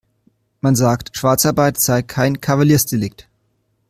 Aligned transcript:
Man 0.61 0.75
sagt, 0.75 1.15
Schwarzarbeit 1.15 1.79
sei 1.79 2.01
kein 2.01 2.41
Kavaliersdelikt. 2.41 3.29